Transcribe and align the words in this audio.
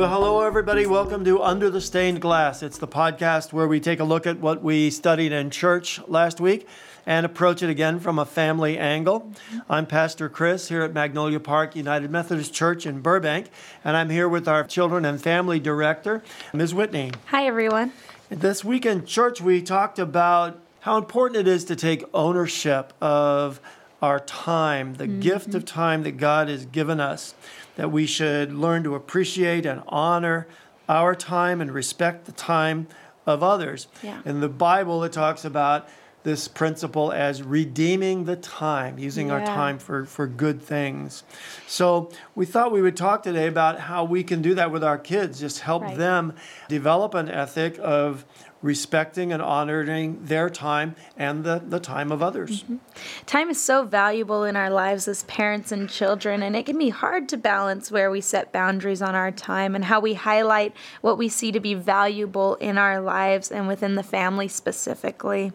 Well, 0.00 0.08
hello, 0.08 0.40
everybody. 0.40 0.86
Welcome 0.86 1.26
to 1.26 1.42
Under 1.42 1.68
the 1.68 1.82
Stained 1.82 2.22
Glass. 2.22 2.62
It's 2.62 2.78
the 2.78 2.88
podcast 2.88 3.52
where 3.52 3.68
we 3.68 3.80
take 3.80 4.00
a 4.00 4.04
look 4.04 4.26
at 4.26 4.40
what 4.40 4.62
we 4.62 4.88
studied 4.88 5.30
in 5.30 5.50
church 5.50 6.00
last 6.08 6.40
week 6.40 6.66
and 7.04 7.26
approach 7.26 7.62
it 7.62 7.68
again 7.68 8.00
from 8.00 8.18
a 8.18 8.24
family 8.24 8.78
angle. 8.78 9.30
I'm 9.68 9.84
Pastor 9.84 10.30
Chris 10.30 10.70
here 10.70 10.80
at 10.80 10.94
Magnolia 10.94 11.38
Park 11.38 11.76
United 11.76 12.10
Methodist 12.10 12.54
Church 12.54 12.86
in 12.86 13.02
Burbank, 13.02 13.50
and 13.84 13.94
I'm 13.94 14.08
here 14.08 14.26
with 14.26 14.48
our 14.48 14.64
children 14.64 15.04
and 15.04 15.20
family 15.20 15.60
director, 15.60 16.22
Ms. 16.54 16.72
Whitney. 16.72 17.12
Hi, 17.26 17.46
everyone. 17.46 17.92
This 18.30 18.64
week 18.64 18.86
in 18.86 19.04
church, 19.04 19.42
we 19.42 19.60
talked 19.60 19.98
about 19.98 20.58
how 20.80 20.96
important 20.96 21.40
it 21.40 21.46
is 21.46 21.66
to 21.66 21.76
take 21.76 22.04
ownership 22.14 22.94
of 23.02 23.60
our 24.00 24.20
time, 24.20 24.94
the 24.94 25.04
mm-hmm. 25.04 25.20
gift 25.20 25.54
of 25.54 25.66
time 25.66 26.04
that 26.04 26.12
God 26.12 26.48
has 26.48 26.64
given 26.64 27.00
us, 27.00 27.34
that 27.80 27.90
we 27.90 28.04
should 28.04 28.52
learn 28.52 28.82
to 28.84 28.94
appreciate 28.94 29.64
and 29.64 29.82
honor 29.88 30.46
our 30.86 31.14
time 31.14 31.62
and 31.62 31.72
respect 31.72 32.26
the 32.26 32.32
time 32.32 32.86
of 33.24 33.42
others. 33.42 33.88
Yeah. 34.02 34.20
In 34.26 34.40
the 34.40 34.50
Bible, 34.50 35.02
it 35.02 35.14
talks 35.14 35.46
about 35.46 35.88
this 36.22 36.46
principle 36.46 37.10
as 37.10 37.42
redeeming 37.42 38.26
the 38.26 38.36
time, 38.36 38.98
using 38.98 39.28
yeah. 39.28 39.32
our 39.32 39.46
time 39.46 39.78
for, 39.78 40.04
for 40.04 40.26
good 40.26 40.60
things. 40.60 41.24
So 41.66 42.10
we 42.34 42.44
thought 42.44 42.70
we 42.70 42.82
would 42.82 42.98
talk 42.98 43.22
today 43.22 43.46
about 43.46 43.80
how 43.80 44.04
we 44.04 44.24
can 44.24 44.42
do 44.42 44.54
that 44.56 44.70
with 44.70 44.84
our 44.84 44.98
kids, 44.98 45.40
just 45.40 45.60
help 45.60 45.82
right. 45.82 45.96
them 45.96 46.34
develop 46.68 47.14
an 47.14 47.30
ethic 47.30 47.78
of 47.78 48.26
respecting 48.62 49.32
and 49.32 49.40
honoring 49.40 50.22
their 50.22 50.50
time 50.50 50.94
and 51.16 51.44
the, 51.44 51.62
the 51.66 51.80
time 51.80 52.12
of 52.12 52.22
others. 52.22 52.62
Mm-hmm. 52.62 52.76
Time 53.24 53.48
is 53.48 53.62
so 53.62 53.84
valuable 53.84 54.44
in 54.44 54.54
our 54.54 54.68
lives 54.68 55.08
as 55.08 55.22
parents 55.24 55.72
and 55.72 55.88
children, 55.88 56.42
and 56.42 56.54
it 56.54 56.66
can 56.66 56.76
be 56.76 56.90
hard 56.90 57.28
to 57.30 57.38
balance 57.38 57.90
where 57.90 58.10
we 58.10 58.20
set 58.20 58.52
boundaries 58.52 59.00
on 59.00 59.14
our 59.14 59.30
time 59.30 59.74
and 59.74 59.86
how 59.86 59.98
we 59.98 60.14
highlight 60.14 60.74
what 61.00 61.16
we 61.16 61.28
see 61.28 61.50
to 61.52 61.60
be 61.60 61.72
valuable 61.72 62.56
in 62.56 62.76
our 62.76 63.00
lives 63.00 63.50
and 63.50 63.66
within 63.66 63.94
the 63.94 64.02
family 64.02 64.48
specifically. 64.48 65.52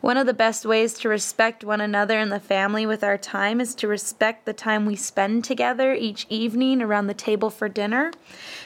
One 0.00 0.16
of 0.16 0.26
the 0.26 0.32
best 0.32 0.64
ways 0.64 0.94
to 0.94 1.10
respect 1.10 1.62
one 1.62 1.82
another 1.82 2.18
in 2.18 2.30
the 2.30 2.40
family 2.40 2.86
with 2.86 3.04
our 3.04 3.18
time 3.18 3.60
is 3.60 3.74
to 3.76 3.88
respect 3.88 4.46
the 4.46 4.54
time 4.54 4.86
we 4.86 4.96
spend 4.96 5.44
together 5.44 5.92
each 5.92 6.26
evening 6.30 6.80
around 6.80 7.06
the 7.06 7.14
table 7.14 7.50
for 7.50 7.68
dinner. 7.68 8.12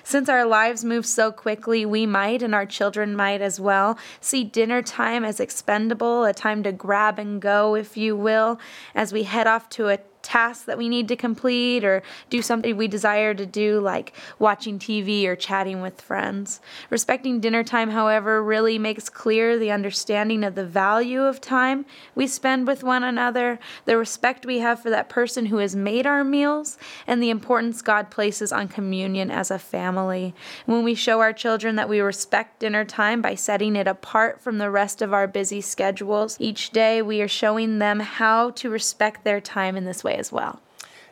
Since 0.04 0.28
our 0.28 0.44
lives 0.44 0.84
move 0.84 1.06
so 1.06 1.32
quickly, 1.32 1.84
we 1.84 2.06
might 2.06 2.42
and 2.42 2.54
our 2.54 2.66
children 2.66 3.16
might 3.16 3.40
as 3.40 3.58
well 3.58 3.79
well. 3.80 3.98
See 4.20 4.44
dinner 4.44 4.82
time 4.82 5.24
as 5.24 5.40
expendable, 5.40 6.24
a 6.24 6.34
time 6.34 6.62
to 6.64 6.72
grab 6.72 7.18
and 7.18 7.40
go, 7.40 7.74
if 7.74 7.96
you 7.96 8.16
will, 8.16 8.60
as 8.94 9.12
we 9.12 9.22
head 9.24 9.46
off 9.46 9.68
to 9.70 9.88
a 9.88 9.98
tasks 10.22 10.64
that 10.64 10.78
we 10.78 10.88
need 10.88 11.08
to 11.08 11.16
complete 11.16 11.84
or 11.84 12.02
do 12.28 12.42
something 12.42 12.76
we 12.76 12.88
desire 12.88 13.34
to 13.34 13.46
do, 13.46 13.80
like 13.80 14.12
watching 14.38 14.78
TV 14.78 15.26
or 15.26 15.36
chatting 15.36 15.80
with 15.80 16.00
friends. 16.00 16.60
Respecting 16.90 17.40
dinner 17.40 17.64
time, 17.64 17.90
however, 17.90 18.42
really 18.42 18.78
makes 18.78 19.08
clear 19.08 19.58
the 19.58 19.70
understanding 19.70 20.44
of 20.44 20.54
the 20.54 20.66
value 20.66 21.22
of 21.22 21.40
time 21.40 21.84
we 22.14 22.26
spend 22.26 22.66
with 22.66 22.82
one 22.82 23.02
another, 23.02 23.58
the 23.84 23.96
respect 23.96 24.46
we 24.46 24.58
have 24.58 24.80
for 24.80 24.90
that 24.90 25.08
person 25.08 25.46
who 25.46 25.58
has 25.58 25.74
made 25.74 26.06
our 26.06 26.24
meals, 26.24 26.78
and 27.06 27.22
the 27.22 27.30
importance 27.30 27.82
God 27.82 28.10
places 28.10 28.52
on 28.52 28.68
communion 28.68 29.30
as 29.30 29.50
a 29.50 29.58
family. 29.58 30.34
When 30.66 30.84
we 30.84 30.94
show 30.94 31.20
our 31.20 31.32
children 31.32 31.76
that 31.76 31.88
we 31.88 32.00
respect 32.00 32.60
dinner 32.60 32.84
time 32.84 33.22
by 33.22 33.34
setting 33.34 33.76
it 33.76 33.86
apart 33.86 34.40
from 34.40 34.58
the 34.58 34.70
rest 34.70 35.02
of 35.02 35.12
our 35.12 35.26
busy 35.26 35.60
schedules, 35.60 36.36
each 36.40 36.70
day 36.70 37.02
we 37.02 37.20
are 37.22 37.28
showing 37.28 37.78
them 37.78 38.00
how 38.00 38.50
to 38.50 38.70
respect 38.70 39.24
their 39.24 39.40
time 39.40 39.76
in 39.76 39.84
this 39.84 40.04
way 40.04 40.09
way 40.10 40.18
as 40.18 40.32
well. 40.32 40.60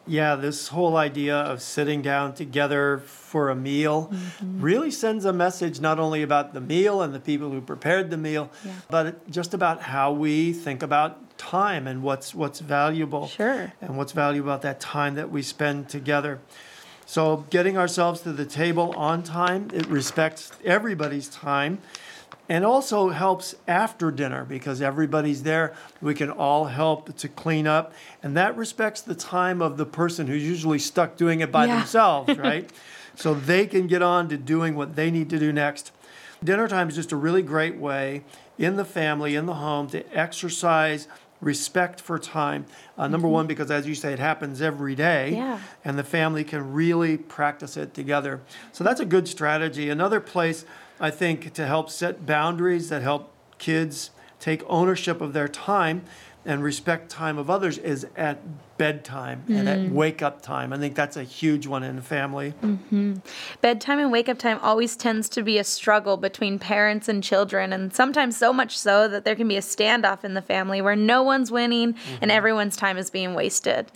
Yeah, 0.07 0.37
this 0.37 0.69
whole 0.69 0.97
idea 0.97 1.37
of 1.37 1.61
sitting 1.61 2.01
down 2.01 2.35
together 2.35 2.99
for 2.99 3.51
a 3.51 3.55
meal 3.55 4.11
mm-hmm. 4.11 4.63
really 4.63 4.91
sends 4.91 5.27
a 5.27 5.35
message 5.35 5.81
not 5.81 5.99
only 5.99 6.23
about 6.23 6.55
the 6.55 6.63
meal 6.63 7.03
and 7.03 7.15
the 7.15 7.21
people 7.21 7.51
who 7.51 7.61
prepared 7.61 8.09
the 8.11 8.17
meal, 8.17 8.51
yeah. 8.65 8.73
but 8.89 9.31
just 9.31 9.53
about 9.53 9.83
how 9.83 10.11
we 10.11 10.55
think 10.55 10.83
about 10.83 11.37
time 11.37 11.87
and 11.87 12.03
what's 12.03 12.35
what's 12.35 12.61
valuable. 12.61 13.27
Sure. 13.27 13.73
And 13.83 13.99
what's 13.99 14.13
valuable 14.13 14.49
about 14.49 14.63
that 14.63 14.81
time 14.81 15.15
that 15.17 15.31
we 15.31 15.43
spend 15.43 15.91
together. 15.91 16.41
So 17.05 17.45
getting 17.51 17.77
ourselves 17.77 18.21
to 18.23 18.33
the 18.33 18.47
table 18.47 18.95
on 18.97 19.23
time, 19.23 19.71
it 19.75 19.87
respects 19.87 20.53
everybody's 20.65 21.29
time 21.29 21.79
and 22.49 22.65
also 22.65 23.11
helps 23.11 23.55
after 23.67 24.11
dinner 24.11 24.45
because 24.45 24.81
everybody's 24.81 25.43
there. 25.43 25.75
We 26.01 26.15
can 26.15 26.31
all 26.31 26.67
help 26.67 27.17
to 27.19 27.29
clean 27.29 27.67
up, 27.67 27.93
and 28.23 28.37
that 28.37 28.57
respects 28.57 29.01
the 29.01 29.15
time 29.15 29.61
of 29.61 29.77
the 29.77 29.87
person 29.87 30.27
who's 30.27 30.43
usually 30.43 30.79
stuck 30.79 31.17
doing 31.17 31.41
it 31.41 31.53
by 31.53 31.67
yeah. 31.67 31.77
themselves, 31.79 32.37
right? 32.39 32.71
so 33.19 33.35
they 33.35 33.67
can 33.67 33.89
get 33.89 34.01
on 34.01 34.29
to 34.29 34.37
doing 34.37 34.77
what 34.77 34.95
they 34.95 35.11
need 35.11 35.29
to 35.31 35.39
do 35.39 35.53
next. 35.53 35.91
Dinner 36.43 36.69
time 36.69 36.89
is 36.89 36.95
just 36.95 37.11
a 37.11 37.17
really 37.17 37.43
great 37.43 37.77
way 37.77 38.23
in 38.59 38.77
the 38.77 38.85
family, 38.85 39.35
in 39.35 39.47
the 39.47 39.55
home, 39.55 39.89
to 39.89 40.05
exercise 40.17 41.09
respect 41.41 42.01
for 42.01 42.19
time. 42.19 42.65
Uh, 42.97 43.09
number 43.09 43.27
mm-hmm. 43.27 43.35
one, 43.35 43.47
because 43.49 43.73
as 43.73 43.87
you 43.87 43.95
say, 43.97 44.13
it 44.13 44.21
happens 44.21 44.63
every 44.63 44.95
day, 44.95 45.33
yeah. 45.33 45.61
and 45.85 45.99
the 45.99 46.05
family 46.05 46.45
can 46.45 46.73
really 46.73 47.17
practice 47.17 47.77
it 47.77 47.93
together. 47.93 48.41
So 48.73 48.85
that's 48.85 49.01
a 49.01 49.05
good 49.05 49.27
strategy. 49.27 49.91
Another 49.91 50.21
place 50.21 50.65
I 51.01 51.11
think, 51.11 51.53
to 51.55 51.67
help 51.67 51.91
set 51.91 52.27
boundaries 52.27 52.89
that 52.89 53.03
help 53.03 53.33
kids 53.59 54.11
take 54.41 54.63
ownership 54.67 55.21
of 55.21 55.33
their 55.33 55.49
time 55.49 56.03
and 56.45 56.63
respect 56.63 57.11
time 57.11 57.39
of 57.39 57.51
others 57.51 57.79
is 57.79 58.07
at 58.17 58.39
bedtime 58.79 59.45
mm. 59.49 59.59
and 59.59 59.69
at 59.69 59.79
mm. 59.79 59.91
wake 59.91 60.23
up 60.23 60.41
time. 60.41 60.73
I 60.73 60.79
think 60.79 60.95
that's 60.95 61.17
a 61.17 61.25
huge 61.25 61.67
one 61.67 61.83
in 61.83 61.97
the 61.97 62.03
family. 62.03 62.55
Mm-hmm. 62.63 63.17
Bedtime 63.61 63.99
and 63.99 64.11
wake 64.11 64.29
up 64.29 64.39
time 64.39 64.59
always 64.63 64.97
tends 64.97 65.29
to 65.31 65.43
be 65.43 65.59
a 65.59 65.65
struggle 65.65 66.17
between 66.17 66.59
parents 66.59 67.09
and 67.09 67.23
children, 67.23 67.73
and 67.73 67.95
sometimes 67.95 68.37
so 68.37 68.53
much 68.53 68.79
so 68.79 69.09
that 69.09 69.25
there 69.25 69.35
can 69.35 69.49
be 69.49 69.57
a 69.57 69.61
standoff 69.61 70.25
in 70.25 70.35
the 70.35 70.43
family 70.43 70.81
where 70.81 70.97
no 70.97 71.23
one's 71.23 71.51
winning 71.51 71.95
mm-hmm. 71.95 72.17
and 72.23 72.31
everyone's 72.31 72.77
time 72.77 72.97
is 72.97 73.11
being 73.11 73.35
wasted. 73.35 73.91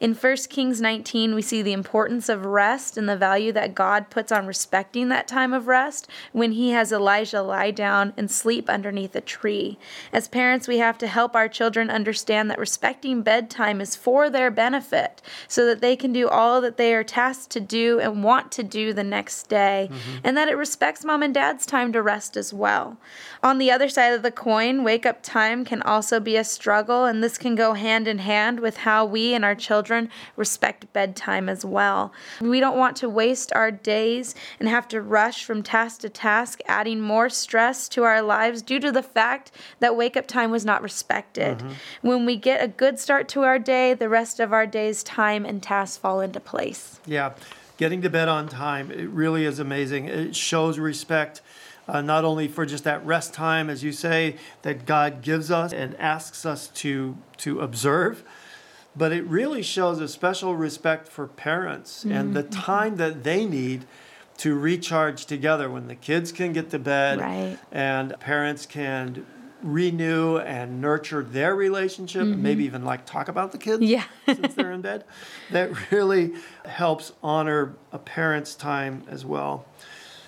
In 0.00 0.14
1 0.14 0.36
Kings 0.48 0.80
19, 0.80 1.34
we 1.34 1.42
see 1.42 1.60
the 1.60 1.72
importance 1.72 2.28
of 2.28 2.44
rest 2.44 2.96
and 2.96 3.08
the 3.08 3.16
value 3.16 3.50
that 3.52 3.74
God 3.74 4.10
puts 4.10 4.30
on 4.30 4.46
respecting 4.46 5.08
that 5.08 5.26
time 5.26 5.52
of 5.52 5.66
rest 5.66 6.06
when 6.32 6.52
he 6.52 6.70
has 6.70 6.92
Elijah 6.92 7.42
lie 7.42 7.72
down 7.72 8.12
and 8.16 8.30
sleep 8.30 8.70
underneath 8.70 9.16
a 9.16 9.20
tree. 9.20 9.76
As 10.12 10.28
parents, 10.28 10.68
we 10.68 10.78
have 10.78 10.98
to 10.98 11.08
help 11.08 11.34
our 11.34 11.48
children 11.48 11.90
understand 11.90 12.48
that 12.48 12.60
respecting 12.60 13.22
bedtime 13.22 13.80
is 13.80 13.96
for 13.96 14.27
their 14.30 14.50
benefit 14.50 15.22
so 15.46 15.66
that 15.66 15.80
they 15.80 15.96
can 15.96 16.12
do 16.12 16.28
all 16.28 16.60
that 16.60 16.76
they 16.76 16.94
are 16.94 17.04
tasked 17.04 17.50
to 17.50 17.60
do 17.60 17.98
and 18.00 18.22
want 18.22 18.52
to 18.52 18.62
do 18.62 18.92
the 18.92 19.04
next 19.04 19.48
day, 19.48 19.88
mm-hmm. 19.90 20.18
and 20.24 20.36
that 20.36 20.48
it 20.48 20.56
respects 20.56 21.04
mom 21.04 21.22
and 21.22 21.34
dad's 21.34 21.66
time 21.66 21.92
to 21.92 22.02
rest 22.02 22.36
as 22.36 22.52
well. 22.52 22.98
On 23.42 23.58
the 23.58 23.70
other 23.70 23.88
side 23.88 24.12
of 24.12 24.22
the 24.22 24.30
coin, 24.30 24.84
wake 24.84 25.06
up 25.06 25.22
time 25.22 25.64
can 25.64 25.82
also 25.82 26.20
be 26.20 26.36
a 26.36 26.44
struggle, 26.44 27.04
and 27.04 27.22
this 27.22 27.38
can 27.38 27.54
go 27.54 27.74
hand 27.74 28.08
in 28.08 28.18
hand 28.18 28.60
with 28.60 28.78
how 28.78 29.04
we 29.04 29.34
and 29.34 29.44
our 29.44 29.54
children 29.54 29.78
children 29.78 30.10
respect 30.36 30.92
bedtime 30.92 31.48
as 31.48 31.64
well. 31.64 32.12
We 32.40 32.60
don't 32.60 32.76
want 32.76 32.96
to 32.96 33.08
waste 33.08 33.52
our 33.54 33.70
days 33.70 34.34
and 34.58 34.68
have 34.68 34.88
to 34.88 35.00
rush 35.00 35.44
from 35.44 35.62
task 35.62 36.00
to 36.00 36.08
task, 36.08 36.60
adding 36.66 37.00
more 37.00 37.28
stress 37.28 37.88
to 37.90 38.02
our 38.02 38.22
lives 38.22 38.62
due 38.62 38.80
to 38.80 38.90
the 38.90 39.02
fact 39.02 39.52
that 39.80 39.96
wake 39.96 40.16
up 40.16 40.26
time 40.26 40.50
was 40.50 40.64
not 40.64 40.82
respected. 40.82 41.58
Mm-hmm. 41.58 42.08
When 42.08 42.26
we 42.26 42.36
get 42.36 42.62
a 42.62 42.68
good 42.68 42.98
start 42.98 43.28
to 43.30 43.42
our 43.42 43.58
day, 43.58 43.94
the 43.94 44.08
rest 44.18 44.40
of 44.40 44.52
our 44.52 44.66
day's 44.66 45.04
time 45.04 45.46
and 45.46 45.62
tasks 45.62 45.96
fall 45.96 46.20
into 46.20 46.40
place. 46.40 46.98
Yeah. 47.06 47.34
Getting 47.76 48.02
to 48.02 48.10
bed 48.10 48.28
on 48.28 48.48
time, 48.48 48.90
it 48.90 49.08
really 49.10 49.44
is 49.44 49.60
amazing. 49.60 50.06
It 50.06 50.34
shows 50.34 50.76
respect. 50.76 51.40
Uh, 51.86 52.02
not 52.02 52.24
only 52.24 52.48
for 52.48 52.66
just 52.66 52.82
that 52.82 53.06
rest 53.06 53.32
time, 53.32 53.70
as 53.70 53.84
you 53.84 53.92
say, 53.92 54.34
that 54.62 54.84
God 54.84 55.22
gives 55.22 55.52
us 55.52 55.72
and 55.72 55.94
asks 55.98 56.44
us 56.44 56.66
to 56.82 57.16
to 57.38 57.60
observe, 57.60 58.24
but 58.96 59.12
it 59.12 59.24
really 59.24 59.62
shows 59.62 60.00
a 60.00 60.08
special 60.08 60.56
respect 60.56 61.06
for 61.08 61.28
parents 61.28 62.00
mm-hmm. 62.00 62.12
and 62.12 62.34
the 62.34 62.42
time 62.42 62.96
that 62.96 63.22
they 63.22 63.46
need 63.46 63.86
to 64.38 64.58
recharge 64.58 65.24
together 65.26 65.70
when 65.70 65.86
the 65.86 65.94
kids 65.94 66.32
can 66.32 66.52
get 66.52 66.70
to 66.70 66.78
bed 66.78 67.20
right. 67.20 67.58
and 67.72 68.18
parents 68.20 68.66
can 68.66 69.24
renew 69.62 70.38
and 70.38 70.80
nurture 70.80 71.22
their 71.22 71.54
relationship 71.54 72.22
mm-hmm. 72.22 72.42
maybe 72.42 72.64
even 72.64 72.84
like 72.84 73.04
talk 73.04 73.28
about 73.28 73.52
the 73.52 73.58
kids 73.58 73.82
yeah. 73.82 74.04
since 74.26 74.54
they're 74.54 74.72
in 74.72 74.80
bed 74.80 75.04
that 75.50 75.90
really 75.90 76.34
helps 76.64 77.12
honor 77.22 77.74
a 77.92 77.98
parent's 77.98 78.54
time 78.54 79.02
as 79.08 79.24
well 79.24 79.66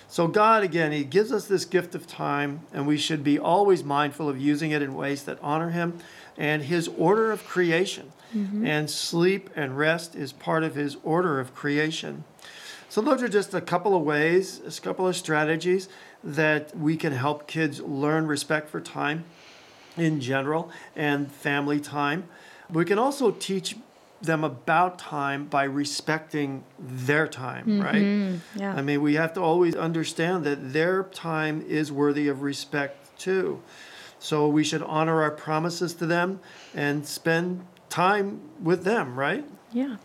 so 0.07 0.27
god 0.27 0.63
again 0.63 0.91
he 0.91 1.03
gives 1.03 1.31
us 1.31 1.47
this 1.47 1.65
gift 1.65 1.95
of 1.95 2.05
time 2.05 2.61
and 2.73 2.85
we 2.85 2.97
should 2.97 3.23
be 3.23 3.39
always 3.39 3.83
mindful 3.83 4.27
of 4.27 4.39
using 4.39 4.71
it 4.71 4.81
in 4.81 4.93
ways 4.93 5.23
that 5.23 5.37
honor 5.41 5.69
him 5.69 5.97
and 6.37 6.63
his 6.63 6.87
order 6.89 7.31
of 7.31 7.45
creation 7.45 8.11
Mm-hmm. 8.35 8.65
And 8.65 8.89
sleep 8.89 9.49
and 9.55 9.77
rest 9.77 10.15
is 10.15 10.31
part 10.31 10.63
of 10.63 10.75
his 10.75 10.97
order 11.03 11.39
of 11.39 11.53
creation. 11.53 12.23
So, 12.87 13.01
those 13.01 13.21
are 13.21 13.29
just 13.29 13.53
a 13.53 13.61
couple 13.61 13.95
of 13.95 14.03
ways, 14.03 14.61
a 14.65 14.81
couple 14.81 15.07
of 15.07 15.15
strategies 15.15 15.89
that 16.23 16.75
we 16.77 16.97
can 16.97 17.13
help 17.13 17.47
kids 17.47 17.79
learn 17.81 18.27
respect 18.27 18.69
for 18.69 18.79
time 18.79 19.25
in 19.97 20.21
general 20.21 20.71
and 20.95 21.31
family 21.31 21.79
time. 21.79 22.27
We 22.69 22.85
can 22.85 22.99
also 22.99 23.31
teach 23.31 23.75
them 24.21 24.43
about 24.43 24.99
time 24.99 25.45
by 25.45 25.63
respecting 25.63 26.63
their 26.79 27.27
time, 27.27 27.65
mm-hmm. 27.65 27.81
right? 27.81 28.41
Yeah. 28.55 28.75
I 28.75 28.81
mean, 28.81 29.01
we 29.01 29.15
have 29.15 29.33
to 29.33 29.41
always 29.41 29.75
understand 29.75 30.43
that 30.43 30.73
their 30.73 31.03
time 31.03 31.63
is 31.67 31.91
worthy 31.91 32.27
of 32.27 32.41
respect 32.43 33.17
too. 33.19 33.61
So 34.19 34.47
we 34.47 34.63
should 34.63 34.83
honor 34.83 35.23
our 35.23 35.31
promises 35.31 35.95
to 35.95 36.05
them 36.05 36.39
and 36.75 37.05
spend 37.07 37.65
time 37.89 38.41
with 38.61 38.83
them, 38.83 39.17
right? 39.17 39.43
Yeah. 39.73 39.97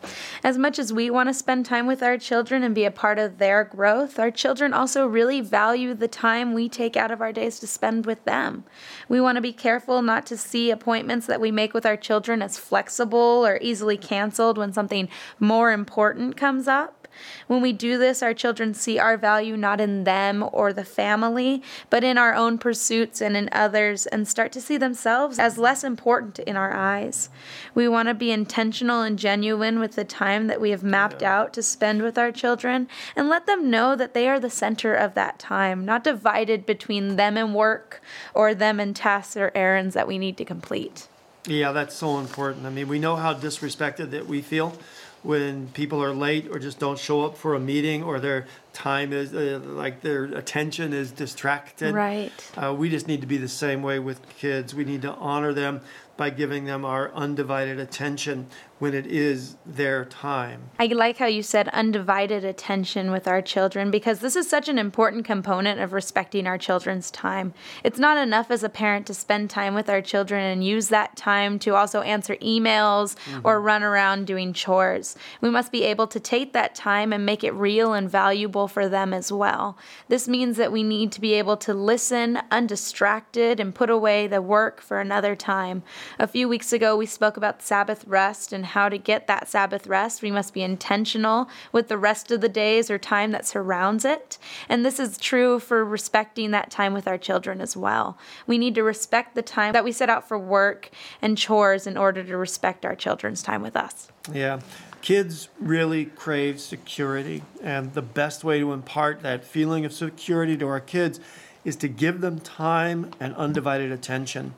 As 0.45 0.57
much 0.57 0.79
as 0.79 0.93
we 0.93 1.11
want 1.11 1.29
to 1.29 1.35
spend 1.35 1.67
time 1.67 1.87
with 1.87 2.01
our 2.01 2.19
children 2.19 2.63
and 2.63 2.75
be 2.75 2.85
a 2.85 2.91
part 2.91 3.19
of 3.19 3.39
their 3.39 3.65
growth, 3.65 4.17
our 4.19 4.31
children 4.31 4.73
also 4.73 5.07
really 5.07 5.41
value 5.41 5.93
the 5.93 6.07
time 6.07 6.55
we 6.55 6.69
take 6.69 6.97
out 6.97 7.11
of 7.11 7.21
our 7.21 7.33
days 7.33 7.59
to 7.61 7.67
spend 7.67 8.07
with 8.07 8.25
them. 8.25 8.63
We 9.09 9.21
want 9.21 9.37
to 9.37 9.43
be 9.43 9.53
careful 9.53 10.03
not 10.03 10.25
to 10.27 10.37
see 10.37 10.71
appointments 10.71 11.27
that 11.27 11.41
we 11.41 11.51
make 11.51 11.75
with 11.75 11.85
our 11.85 11.97
children 11.97 12.43
as 12.43 12.59
flexible 12.59 13.45
or 13.45 13.59
easily 13.61 13.97
canceled 13.97 14.57
when 14.57 14.73
something 14.73 15.09
more 15.41 15.73
important 15.73 16.37
comes 16.37 16.69
up. 16.69 17.06
When 17.47 17.63
we 17.63 17.73
do 17.73 17.99
this, 17.99 18.23
our 18.23 18.35
children 18.35 18.75
see 18.75 18.99
our 18.99 19.17
value 19.17 19.57
not 19.57 19.81
in 19.81 20.05
them 20.05 20.49
or 20.53 20.73
the 20.73 20.85
family, 20.85 21.63
but 21.91 22.05
in 22.05 22.19
our 22.19 22.35
own 22.35 22.59
pursuits 22.59 23.21
and 23.21 23.37
in 23.37 23.49
others, 23.53 24.07
and 24.07 24.27
start 24.27 24.53
to 24.53 24.61
see 24.61 24.77
themselves 24.77 25.39
as 25.39 25.59
less 25.59 25.85
important 25.85 26.39
in 26.41 26.57
our 26.57 26.73
eyes. 26.73 27.29
We 27.75 27.89
want 27.89 28.09
to 28.09 28.15
be 28.15 28.31
intentional 28.31 29.03
and 29.03 29.19
genuine 29.19 29.79
with 29.79 29.97
the 29.97 30.05
time 30.05 30.47
that 30.47 30.61
we 30.61 30.71
have 30.71 30.83
mapped 30.83 31.23
out 31.23 31.53
to 31.55 31.63
spend 31.63 32.03
with 32.03 32.19
our 32.19 32.33
children 32.33 32.89
and 33.15 33.29
let 33.29 33.47
them 33.47 33.71
know 33.71 33.97
that 33.97 34.15
they 34.15 34.29
are 34.29 34.41
the 34.41 34.51
center 34.51 34.95
of 34.95 35.15
that 35.15 35.39
time, 35.39 35.85
not 35.85 36.05
divided 36.05 36.67
between 36.67 37.17
them 37.17 37.37
and 37.37 37.55
work 37.55 38.03
or 38.35 38.55
them 38.55 38.81
and 38.81 38.95
tasks 38.97 39.37
or 39.37 39.53
errands 39.55 39.95
that 39.95 40.09
we 40.09 40.19
need 40.19 40.37
to 40.37 40.45
complete. 40.45 41.09
Yeah, 41.47 41.73
that's 41.73 41.95
so 41.95 42.19
important. 42.19 42.67
I 42.67 42.71
mean, 42.71 42.89
we 42.89 42.99
know 42.99 43.15
how 43.15 43.33
disrespected 43.33 44.11
that 44.11 44.27
we 44.27 44.43
feel 44.43 44.77
when 45.26 45.67
people 45.69 46.02
are 46.02 46.14
late 46.14 46.49
or 46.50 46.58
just 46.61 46.78
don't 46.78 46.99
show 46.99 47.25
up 47.25 47.37
for 47.37 47.55
a 47.55 47.61
meeting 47.61 48.05
or 48.05 48.20
their 48.20 48.46
time 48.76 49.11
is 49.12 49.32
uh, 49.32 49.58
like 49.64 50.02
their 50.02 50.25
attention 50.25 50.93
is 50.93 51.11
distracted. 51.11 51.94
Right. 51.94 52.31
Uh, 52.56 52.75
we 52.75 52.90
just 52.90 53.08
need 53.08 53.23
to 53.23 53.26
be 53.26 53.38
the 53.38 53.49
same 53.49 53.82
way 53.82 53.99
with 53.99 54.28
kids. 54.28 54.75
We 54.75 54.84
need 54.84 55.02
to 55.02 55.12
honor 55.14 55.55
them 55.55 55.81
by 56.17 56.31
giving 56.31 56.64
them 56.64 56.84
our 56.84 57.12
undivided 57.14 57.78
attention 57.78 58.46
when 58.78 58.93
it 58.93 59.06
is 59.06 59.56
their 59.64 60.05
time. 60.05 60.70
I 60.78 60.87
like 60.87 61.17
how 61.17 61.26
you 61.26 61.43
said 61.43 61.69
undivided 61.69 62.44
attention 62.44 63.11
with 63.11 63.26
our 63.26 63.40
children 63.40 63.90
because 63.90 64.20
this 64.20 64.37
is 64.37 64.49
such 64.49 64.69
an 64.69 64.79
important 64.79 65.25
component 65.25 65.81
of 65.81 65.94
respecting 65.94 66.46
our 66.46 66.58
children's 66.58 67.11
time. 67.11 67.55
It's 67.84 67.99
not 67.99 68.19
enough 68.19 68.50
as 68.50 68.62
a 68.62 68.69
parent 68.69 69.06
to 69.06 69.14
spend 69.14 69.49
time 69.49 69.75
with 69.75 69.88
our 69.88 70.02
children 70.02 70.43
and 70.44 70.64
use 70.64 70.88
that 70.88 71.17
time 71.17 71.58
to 71.61 71.75
also 71.75 72.02
answer 72.02 72.37
emails 72.37 73.17
or 73.44 73.61
run 73.61 73.82
around 73.82 74.26
doing 74.26 74.52
chores. 74.52 75.17
We 75.40 75.49
must 75.49 75.72
be 75.72 75.84
able 75.84 76.06
to 76.08 76.20
take 76.20 76.52
that 76.52 76.75
time 76.75 77.14
and 77.14 77.25
make 77.25 77.44
it 77.44 77.52
real 77.52 77.94
and 77.94 78.11
valuable 78.11 78.66
for 78.69 78.89
them 78.89 79.13
as 79.13 79.33
well. 79.33 79.77
This 80.09 80.29
means 80.29 80.57
that 80.57 80.73
we 80.73 80.83
need 80.83 81.13
to 81.13 81.21
be 81.21 81.35
able 81.35 81.57
to 81.59 81.75
listen 81.75 82.41
undistracted 82.51 83.61
and 83.61 83.75
put 83.75 83.91
away 83.91 84.27
the 84.27 84.43
work 84.43 84.81
for 84.81 85.01
another 85.01 85.37
time. 85.37 85.83
A 86.19 86.27
few 86.27 86.49
weeks 86.49 86.73
ago, 86.73 86.97
we 86.97 87.07
spoke 87.07 87.37
about 87.37 87.63
Sabbath 87.63 88.05
rest 88.07 88.53
and 88.53 88.67
how 88.67 88.89
to 88.89 88.99
get 88.99 89.27
that 89.27 89.49
Sabbath 89.49 89.87
rest. 89.87 90.23
We 90.23 90.31
must 90.31 90.55
be 90.55 90.63
intentional 90.63 91.49
with 91.73 91.89
the 91.89 91.99
rest 91.99 92.31
of 92.31 92.41
the 92.41 92.49
days 92.49 92.91
or 92.91 92.99
time 92.99 93.33
that 93.33 93.47
surrounds 93.47 94.05
it. 94.05 94.39
And 94.69 94.85
this 94.85 94.99
is 94.99 95.19
true 95.19 95.59
for 95.59 95.85
respecting 95.85 96.51
that 96.51 96.71
time 96.71 96.95
with 96.95 97.07
our 97.09 97.19
children 97.19 97.61
as 97.61 97.77
well. 97.77 98.19
We 98.47 98.59
need 98.59 98.75
to 98.77 98.83
respect 98.83 99.35
the 99.35 99.43
time 99.43 99.73
that 99.73 99.85
we 99.85 99.93
set 99.93 100.11
out 100.11 100.27
for 100.27 100.39
work 100.39 100.91
and 101.23 101.37
chores 101.37 101.87
in 101.87 101.97
order 101.97 102.23
to 102.25 102.37
respect 102.37 102.85
our 102.85 102.95
children's 102.95 103.43
time 103.43 103.63
with 103.63 103.77
us. 103.77 104.09
Yeah. 104.33 104.61
Kids 105.06 105.49
really 105.61 106.06
crave 106.06 106.58
security, 106.58 107.44
and 107.62 107.94
the 107.94 108.03
best 108.03 108.43
way 108.43 108.58
to 108.58 108.73
impart 108.73 109.23
that 109.23 109.44
feeling 109.44 109.85
of 109.85 109.93
security 109.93 110.56
to 110.56 110.67
our 110.67 110.81
kids 110.81 111.20
is 111.64 111.76
to 111.76 111.87
give 111.87 112.20
them 112.20 112.41
time 112.41 113.12
and 113.20 113.32
undivided 113.37 113.93
attention. 113.93 114.55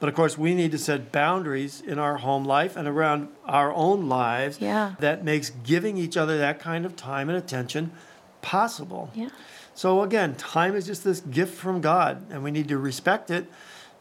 But 0.00 0.08
of 0.08 0.14
course, 0.14 0.38
we 0.38 0.54
need 0.54 0.72
to 0.72 0.78
set 0.78 1.12
boundaries 1.12 1.82
in 1.82 1.98
our 1.98 2.16
home 2.16 2.46
life 2.46 2.74
and 2.74 2.88
around 2.88 3.28
our 3.44 3.70
own 3.74 4.08
lives 4.08 4.58
Yeah. 4.62 4.94
that 5.00 5.24
makes 5.24 5.50
giving 5.62 5.98
each 5.98 6.16
other 6.16 6.38
that 6.38 6.58
kind 6.58 6.86
of 6.86 6.96
time 6.96 7.28
and 7.28 7.36
attention 7.36 7.92
possible. 8.40 9.10
Yeah. 9.14 9.28
So 9.74 10.00
again, 10.00 10.36
time 10.36 10.74
is 10.74 10.86
just 10.86 11.04
this 11.04 11.20
gift 11.20 11.54
from 11.54 11.82
God, 11.82 12.22
and 12.30 12.42
we 12.42 12.50
need 12.50 12.68
to 12.68 12.78
respect 12.78 13.30
it 13.30 13.44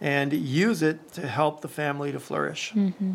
and 0.01 0.33
use 0.33 0.81
it 0.81 1.12
to 1.13 1.27
help 1.27 1.62
the 1.62 1.68
family 1.68 2.12
to 2.12 2.19
flourish. 2.19 2.74
Mm-hmm. 2.74 3.13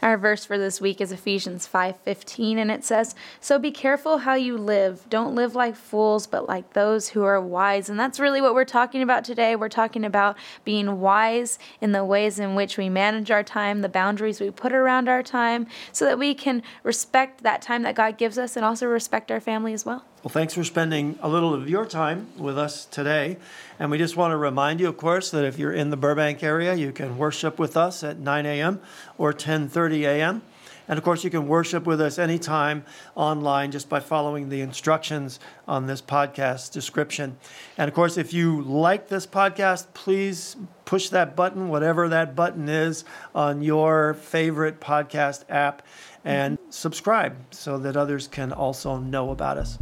Our 0.00 0.16
verse 0.16 0.44
for 0.44 0.56
this 0.56 0.80
week 0.80 1.00
is 1.00 1.10
Ephesians 1.10 1.66
5:15 1.66 2.58
and 2.58 2.70
it 2.70 2.84
says, 2.84 3.16
"So 3.40 3.58
be 3.58 3.72
careful 3.72 4.18
how 4.18 4.34
you 4.34 4.56
live. 4.56 5.10
Don't 5.10 5.34
live 5.34 5.56
like 5.56 5.74
fools, 5.74 6.28
but 6.28 6.48
like 6.48 6.74
those 6.74 7.08
who 7.08 7.24
are 7.24 7.40
wise." 7.40 7.90
And 7.90 7.98
that's 7.98 8.20
really 8.20 8.40
what 8.40 8.54
we're 8.54 8.64
talking 8.64 9.02
about 9.02 9.24
today. 9.24 9.56
We're 9.56 9.68
talking 9.68 10.04
about 10.04 10.38
being 10.64 11.00
wise 11.00 11.58
in 11.80 11.90
the 11.90 12.04
ways 12.04 12.38
in 12.38 12.54
which 12.54 12.78
we 12.78 12.88
manage 12.88 13.32
our 13.32 13.42
time, 13.42 13.80
the 13.80 13.88
boundaries 13.88 14.40
we 14.40 14.52
put 14.52 14.72
around 14.72 15.08
our 15.08 15.24
time, 15.24 15.66
so 15.90 16.04
that 16.04 16.18
we 16.18 16.34
can 16.34 16.62
respect 16.84 17.42
that 17.42 17.60
time 17.60 17.82
that 17.82 17.96
God 17.96 18.16
gives 18.16 18.38
us 18.38 18.56
and 18.56 18.64
also 18.64 18.86
respect 18.86 19.32
our 19.32 19.40
family 19.40 19.72
as 19.72 19.84
well. 19.84 20.04
Well, 20.24 20.30
thanks 20.30 20.54
for 20.54 20.64
spending 20.64 21.16
a 21.22 21.28
little 21.28 21.54
of 21.54 21.70
your 21.70 21.86
time 21.86 22.26
with 22.36 22.58
us 22.58 22.86
today. 22.86 23.36
And 23.78 23.88
we 23.88 23.98
just 23.98 24.16
want 24.16 24.32
to 24.32 24.36
remind 24.36 24.80
you, 24.80 24.88
of 24.88 24.96
course, 24.96 25.30
that 25.30 25.44
if 25.44 25.60
you're 25.60 25.72
in 25.72 25.90
the 25.90 25.96
Burbank 25.96 26.42
area, 26.42 26.74
you 26.74 26.90
can 26.90 27.16
worship 27.16 27.56
with 27.56 27.76
us 27.76 28.02
at 28.02 28.18
9 28.18 28.44
a.m. 28.44 28.80
or 29.16 29.32
10:30 29.32 30.00
a.m. 30.02 30.42
And 30.88 30.98
of 30.98 31.04
course, 31.04 31.22
you 31.22 31.30
can 31.30 31.46
worship 31.46 31.86
with 31.86 32.00
us 32.00 32.18
anytime 32.18 32.84
online 33.14 33.70
just 33.70 33.88
by 33.88 34.00
following 34.00 34.48
the 34.48 34.60
instructions 34.62 35.38
on 35.66 35.86
this 35.86 36.00
podcast 36.00 36.72
description. 36.72 37.36
And 37.76 37.88
of 37.88 37.94
course, 37.94 38.16
if 38.16 38.32
you 38.32 38.62
like 38.62 39.08
this 39.08 39.26
podcast, 39.26 39.88
please 39.94 40.56
push 40.84 41.10
that 41.10 41.36
button, 41.36 41.68
whatever 41.68 42.08
that 42.08 42.34
button 42.34 42.68
is, 42.68 43.04
on 43.34 43.60
your 43.62 44.14
favorite 44.14 44.80
podcast 44.80 45.44
app 45.50 45.86
and 46.24 46.58
subscribe 46.70 47.36
so 47.50 47.78
that 47.78 47.96
others 47.96 48.26
can 48.26 48.52
also 48.52 48.98
know 48.98 49.30
about 49.30 49.58
us. 49.58 49.78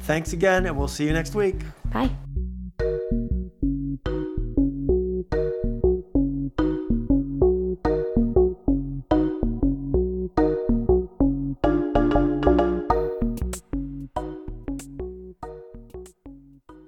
Thanks 0.00 0.32
again, 0.32 0.66
and 0.66 0.76
we'll 0.76 0.88
see 0.88 1.06
you 1.06 1.12
next 1.12 1.34
week. 1.34 1.56
Bye. 1.92 2.10